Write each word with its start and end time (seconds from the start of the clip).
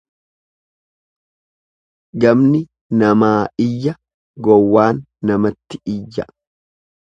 Gamni 2.23 2.63
namaa 3.03 3.39
iyya 3.67 3.93
gowwaan 4.49 5.05
namatti 5.31 5.75
iyya. 5.97 6.23